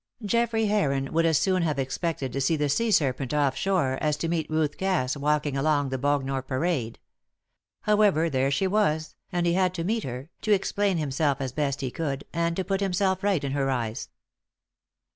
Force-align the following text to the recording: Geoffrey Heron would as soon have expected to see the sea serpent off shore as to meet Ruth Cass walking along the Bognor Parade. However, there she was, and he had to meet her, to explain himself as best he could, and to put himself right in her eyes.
Geoffrey 0.25 0.65
Heron 0.65 1.13
would 1.13 1.27
as 1.27 1.37
soon 1.37 1.61
have 1.61 1.77
expected 1.77 2.33
to 2.33 2.41
see 2.41 2.55
the 2.55 2.69
sea 2.69 2.89
serpent 2.89 3.35
off 3.35 3.55
shore 3.55 3.99
as 4.01 4.17
to 4.17 4.27
meet 4.27 4.49
Ruth 4.49 4.75
Cass 4.79 5.15
walking 5.15 5.55
along 5.55 5.89
the 5.89 5.99
Bognor 5.99 6.41
Parade. 6.41 6.97
However, 7.81 8.27
there 8.27 8.49
she 8.49 8.65
was, 8.65 9.13
and 9.31 9.45
he 9.45 9.53
had 9.53 9.75
to 9.75 9.83
meet 9.83 10.03
her, 10.03 10.31
to 10.41 10.53
explain 10.53 10.97
himself 10.97 11.39
as 11.39 11.51
best 11.51 11.81
he 11.81 11.91
could, 11.91 12.23
and 12.33 12.55
to 12.55 12.63
put 12.63 12.81
himself 12.81 13.23
right 13.23 13.43
in 13.43 13.51
her 13.51 13.69
eyes. 13.69 14.09